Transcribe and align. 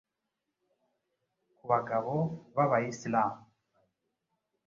ku 1.57 1.63
bagabo 1.71 2.13
b’abayislam 2.55 3.31